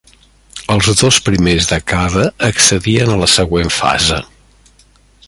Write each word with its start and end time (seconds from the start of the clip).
Els 0.75 0.87
dos 1.01 1.19
primers 1.27 1.69
de 1.73 1.79
cada 1.91 2.25
accedien 2.49 3.13
a 3.17 3.19
la 3.25 3.29
següent 3.35 3.71
fase. 3.77 4.19